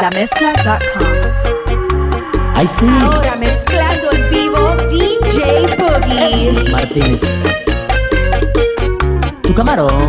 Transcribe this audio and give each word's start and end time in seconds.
La 0.00 0.10
mezcla.com. 0.10 0.74
I 2.56 2.66
see. 2.66 2.88
Ahora 3.02 3.36
mezclando 3.36 4.10
en 4.12 4.30
vivo 4.30 4.74
DJ 4.88 5.66
Boogie. 5.76 6.70
Martínez. 6.70 7.22
Tu 9.42 9.54
camarón. 9.54 10.08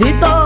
besito 0.00 0.39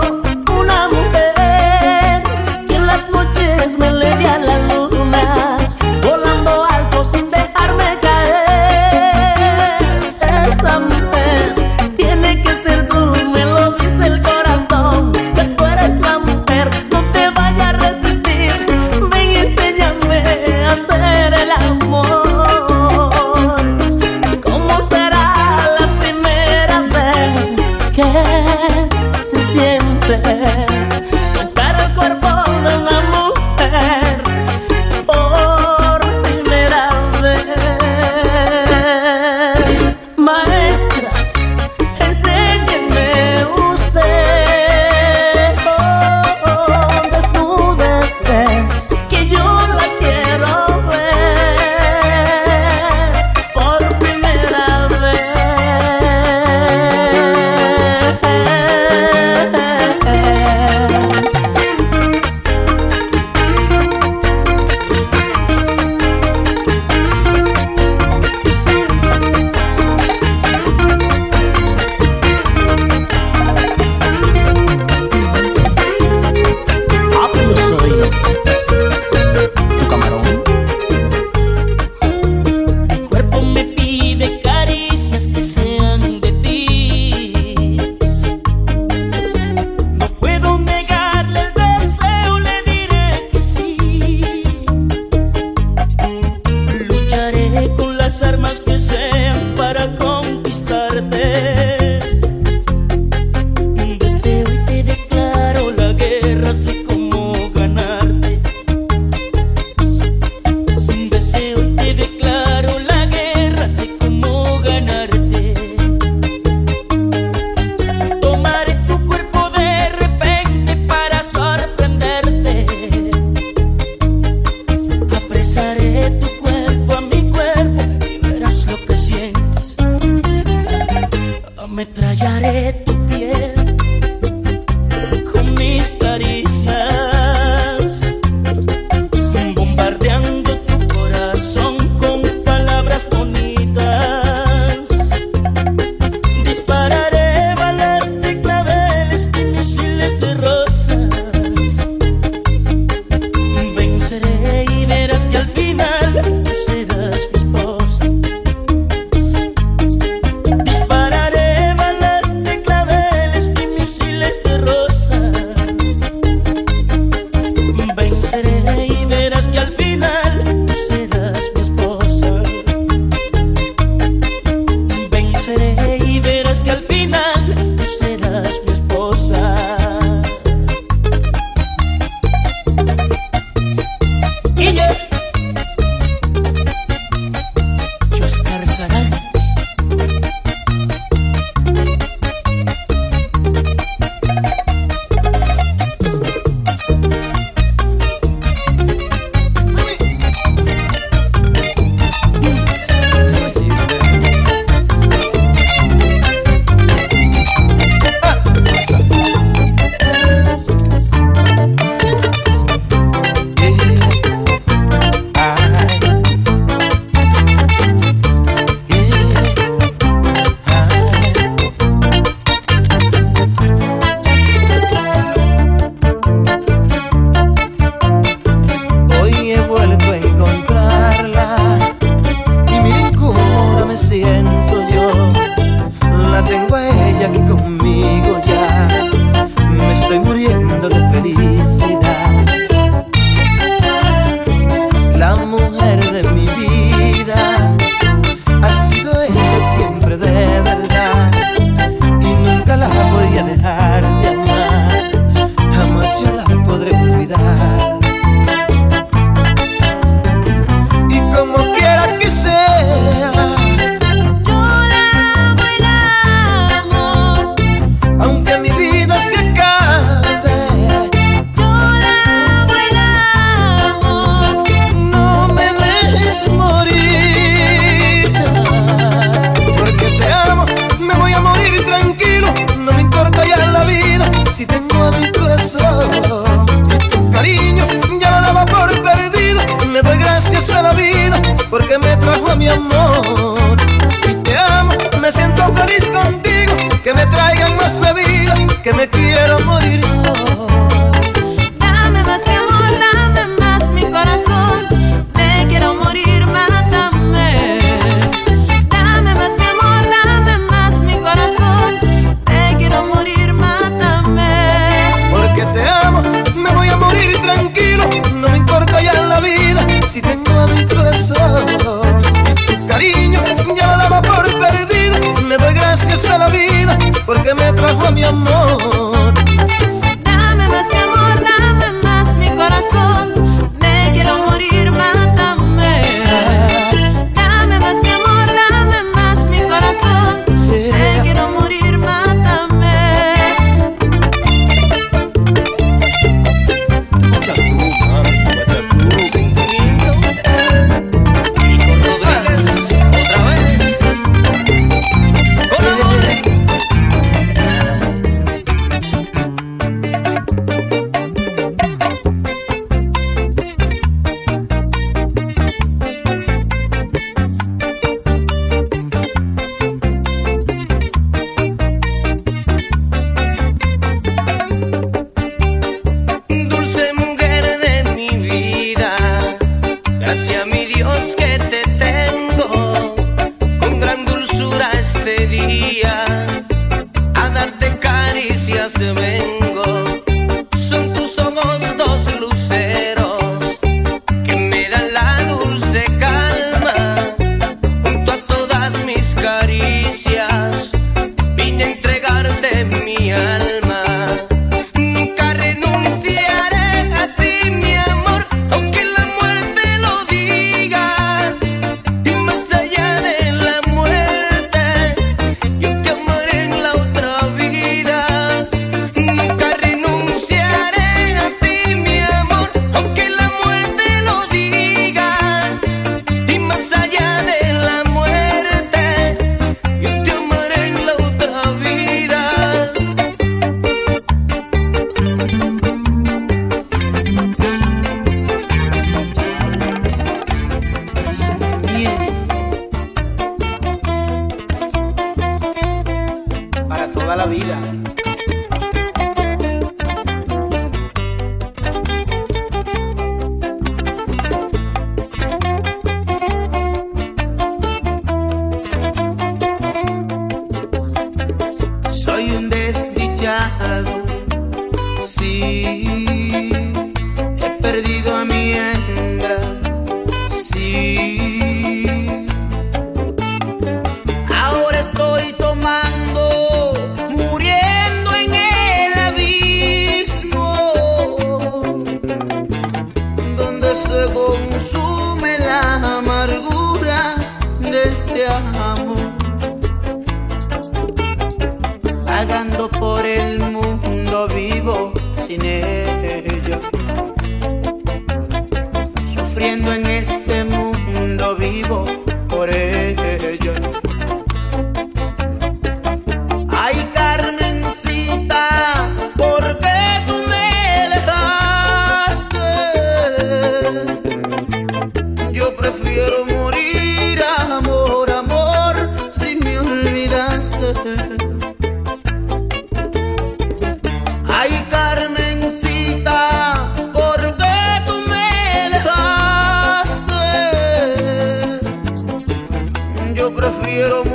Yo 533.95 534.34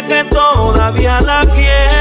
que 0.00 0.24
todavía 0.24 1.20
la 1.20 1.42
quiero. 1.54 1.91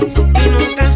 y 0.00 0.50
nunca 0.50 0.86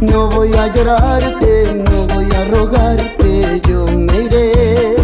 No 0.00 0.28
voy 0.28 0.52
a 0.54 0.66
llorarte, 0.68 1.72
no 1.74 2.06
voy 2.14 2.28
a 2.34 2.44
rogarte, 2.46 3.60
yo 3.68 3.86
me 3.86 4.22
iré. 4.22 4.96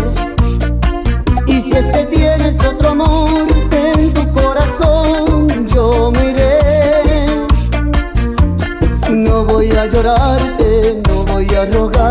Y 1.46 1.60
si 1.60 1.72
es 1.72 1.86
que 1.86 2.04
tienes 2.04 2.56
otro 2.64 2.90
amor 2.90 3.46
en 3.70 4.12
tu 4.12 4.30
corazón, 4.32 5.66
yo 5.66 6.10
me 6.10 6.30
iré. 6.30 6.58
No 9.10 9.44
voy 9.44 9.70
a 9.70 9.86
llorarte, 9.86 11.00
no 11.08 11.24
voy 11.24 11.46
a 11.54 11.64
rogarte, 11.66 12.01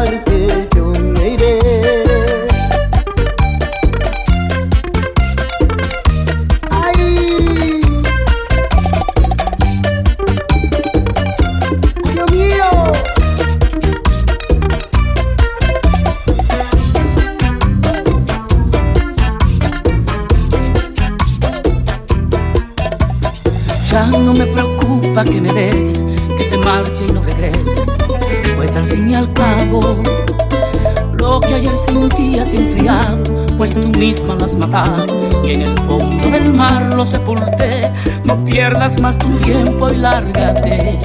Y 35.44 35.52
en 35.52 35.62
el 35.64 35.78
fondo 35.80 36.30
del 36.30 36.54
mar 36.54 36.94
lo 36.94 37.06
sepulté. 37.06 37.92
No 38.24 38.42
pierdas 38.46 39.02
más 39.02 39.18
tu 39.18 39.28
tiempo 39.40 39.90
y 39.92 39.98
lárgate. 39.98 41.00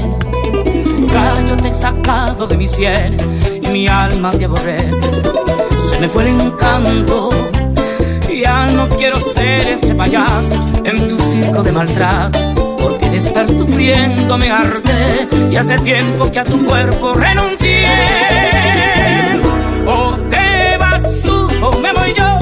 Gallo 1.13 1.57
te 1.57 1.69
he 1.69 1.75
sacado 1.75 2.47
de 2.47 2.57
mi 2.57 2.69
cielo 2.69 3.17
y 3.61 3.69
mi 3.69 3.89
alma 3.89 4.31
te 4.31 4.45
aborrece. 4.45 5.23
Se 5.91 6.01
me 6.01 6.09
fue 6.09 6.29
el 6.29 6.41
encanto. 6.41 7.31
Ya 8.33 8.67
no 8.67 8.89
quiero 8.89 9.19
ser 9.35 9.69
ese 9.69 9.95
payaso 9.95 10.55
en 10.85 11.09
tu 11.09 11.19
circo 11.31 11.65
de 11.65 11.73
maltrato. 11.73 12.77
Porque 12.79 13.11
de 13.11 13.17
estar 13.17 13.49
sufriendo 13.49 14.39
me 14.39 14.49
harté 14.49 15.29
y 15.51 15.57
hace 15.57 15.77
tiempo 15.79 16.31
que 16.31 16.39
a 16.39 16.45
tu 16.45 16.65
cuerpo 16.65 17.15
renuncié. 17.15 17.89
O 19.87 20.15
te 20.31 20.77
vas 20.79 21.03
tú 21.23 21.49
o 21.63 21.79
me 21.81 21.93
voy 21.93 22.15
yo, 22.17 22.36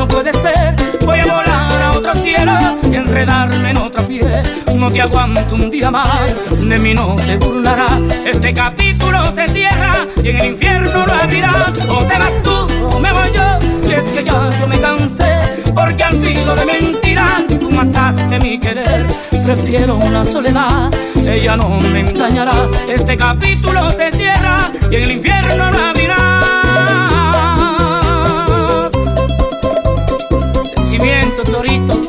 no 0.00 0.08
puede 0.08 0.32
ser. 0.32 0.74
Voy 1.04 1.20
a 1.20 1.26
volar 1.26 1.82
a 1.82 1.90
otro 1.90 2.14
cielo 2.22 2.52
y 2.90 2.96
enredarme 2.96 3.70
en 3.70 3.76
otra 3.76 4.02
piel. 4.02 4.42
No 4.76 4.90
te 4.90 5.02
aguanto 5.02 5.54
un 5.54 5.70
día 5.70 5.90
más, 5.90 6.34
de 6.58 6.78
mí 6.78 6.94
no 6.94 7.16
te 7.16 7.36
burlarás. 7.36 8.00
Este 8.24 8.54
capítulo 8.54 9.18
se 9.34 9.46
cierra 9.50 9.92
y 10.22 10.30
en 10.30 10.36
el 10.40 10.46
infierno 10.52 11.04
lo 11.06 11.12
abrirás. 11.12 11.74
O 11.90 11.98
te 12.06 12.18
vas 12.18 12.32
tú 12.42 12.56
o 12.90 12.98
me 12.98 13.12
voy 13.12 13.30
yo, 13.34 13.88
y 13.90 13.92
es 13.92 14.04
que 14.04 14.24
ya 14.24 14.50
yo 14.58 14.66
me 14.66 14.80
cansé. 14.80 15.32
Porque 15.74 16.02
al 16.02 16.14
filo 16.14 16.54
de 16.56 16.64
mentiras 16.64 17.46
tú 17.60 17.70
mataste 17.70 18.38
mi 18.40 18.58
querer. 18.58 19.06
Prefiero 19.44 19.96
una 19.96 20.24
soledad, 20.24 20.90
ella 21.28 21.56
no 21.58 21.68
me 21.92 22.00
engañará. 22.00 22.58
Este 22.88 23.18
capítulo 23.18 23.90
se 23.90 24.10
cierra 24.12 24.72
y 24.90 24.96
en 24.96 25.02
el 25.02 25.10
infierno 25.10 25.70
lo 25.70 25.78
abrirás. 25.78 26.29
Torito. 31.70 32.00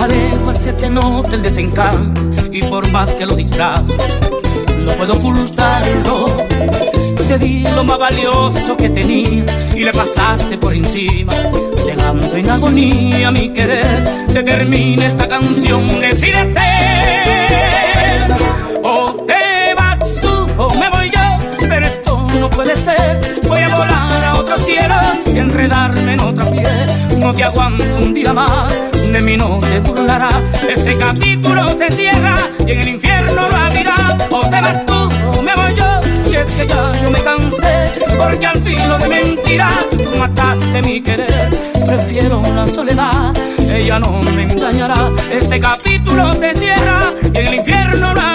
Alejo, 0.00 0.52
se 0.52 0.72
te 0.72 0.90
nota 0.90 1.34
el 1.34 1.42
desencanto 1.42 2.22
y 2.50 2.62
por 2.62 2.90
más 2.90 3.10
que 3.12 3.26
lo 3.26 3.36
disfrazo, 3.36 3.96
no 4.84 4.92
puedo 4.92 5.14
ocultarlo. 5.14 6.26
Te 7.28 7.38
di 7.38 7.64
lo 7.74 7.84
más 7.84 7.98
valioso 7.98 8.76
que 8.76 8.90
tenía 8.90 9.44
y 9.74 9.84
le 9.84 9.92
pasaste 9.92 10.58
por 10.58 10.74
encima, 10.74 11.32
dejando 11.86 12.36
en 12.36 12.50
agonía 12.50 13.30
mi 13.30 13.50
querer. 13.50 14.26
Se 14.30 14.42
termina 14.42 15.06
esta 15.06 15.26
canción, 15.26 16.00
decídete. 16.00 16.60
O 18.82 19.12
te 19.26 19.74
vas 19.74 19.98
tú 20.20 20.46
o 20.58 20.74
me 20.74 20.90
voy 20.90 21.10
yo, 21.10 21.58
pero 21.60 21.86
esto 21.86 22.26
no 22.38 22.50
puede 22.50 22.76
ser. 22.76 23.40
Voy 23.48 23.60
a 23.60 23.74
volar 23.74 24.24
a 24.24 24.34
otro 24.34 24.58
cielo 24.58 25.03
enredarme 25.44 26.14
en 26.14 26.20
otra 26.20 26.50
piel. 26.50 27.18
No 27.18 27.34
te 27.34 27.44
aguanto 27.44 27.84
un 28.02 28.12
día 28.14 28.32
más, 28.32 28.74
de 29.12 29.20
mí 29.20 29.36
no 29.36 29.60
te 29.60 29.78
burlarás. 29.80 30.42
Este 30.68 30.96
capítulo 30.96 31.76
se 31.78 31.90
cierra 31.92 32.36
y 32.66 32.72
en 32.72 32.80
el 32.80 32.88
infierno 32.88 33.48
lo 33.48 33.56
abrirás. 33.56 34.14
O 34.30 34.40
te 34.40 34.60
vas 34.60 34.86
tú 34.86 35.08
o 35.36 35.42
me 35.42 35.54
voy 35.54 35.74
yo, 35.76 36.00
y 36.30 36.36
es 36.36 36.48
que 36.56 36.66
ya 36.66 36.92
yo 37.02 37.10
me 37.10 37.20
cansé. 37.22 37.92
Porque 38.18 38.46
al 38.46 38.58
filo 38.62 38.98
de 38.98 39.08
mentiras 39.08 39.90
tú 39.90 40.16
mataste 40.16 40.82
mi 40.82 41.00
querer. 41.00 41.50
Prefiero 41.86 42.40
una 42.40 42.66
soledad, 42.66 43.34
ella 43.70 43.98
no 43.98 44.22
me 44.22 44.44
engañará. 44.44 45.12
Este 45.30 45.60
capítulo 45.60 46.32
se 46.34 46.54
cierra 46.54 47.00
y 47.34 47.38
en 47.38 47.46
el 47.46 47.54
infierno 47.54 48.14
lo 48.14 48.20
abrirás. 48.20 48.33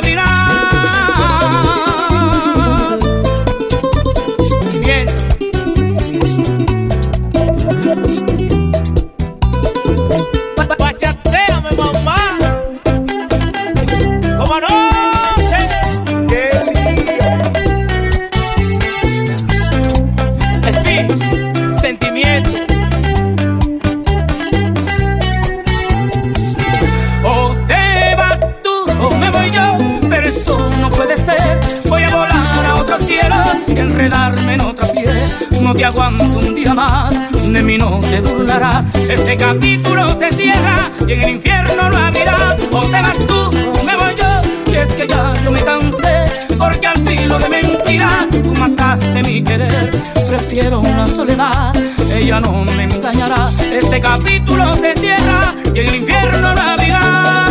Enredarme 33.99 34.53
en 34.53 34.61
otra 34.61 34.87
piel. 34.87 35.17
No 35.61 35.73
te 35.73 35.85
aguanto 35.85 36.39
un 36.39 36.55
día 36.55 36.73
más, 36.73 37.13
de 37.31 37.61
mí 37.61 37.77
no 37.77 37.99
te 38.01 38.21
burlarás. 38.21 38.85
Este 39.09 39.37
capítulo 39.37 40.17
se 40.19 40.31
cierra 40.33 40.91
y 41.07 41.13
en 41.13 41.23
el 41.23 41.29
infierno 41.31 41.89
lo 41.89 41.97
abrirás. 41.97 42.55
O 42.71 42.81
te 42.81 43.01
vas 43.01 43.19
tú 43.27 43.49
o 43.79 43.83
me 43.83 43.95
voy 43.95 44.15
yo, 44.17 44.71
y 44.71 44.75
es 44.75 44.91
que 44.93 45.07
ya 45.07 45.33
yo 45.43 45.51
me 45.51 45.61
cansé. 45.61 46.25
Porque 46.57 46.87
al 46.87 46.97
filo 47.07 47.39
de 47.39 47.49
mentiras 47.49 48.29
tú 48.31 48.53
mataste 48.59 49.23
mi 49.23 49.41
querer. 49.41 49.89
Prefiero 50.29 50.79
una 50.79 51.07
soledad, 51.07 51.73
ella 52.11 52.39
no 52.39 52.63
me 52.75 52.83
engañará. 52.83 53.49
Este 53.71 54.01
capítulo 54.01 54.73
se 54.73 54.93
cierra 54.95 55.55
y 55.73 55.79
el 55.79 55.95
infierno 55.95 56.53
lo 56.53 56.61
abrirás. 56.61 57.49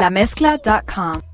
La 0.00 0.10
mezcla.com. 0.10 1.27